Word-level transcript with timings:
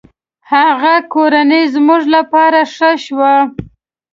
هغه 0.51 0.95
کورنۍ 1.13 1.63
زموږ 1.73 2.01
له 2.13 2.21
پاره 2.31 2.63
ښه 2.73 2.91
شوه. 3.05 3.33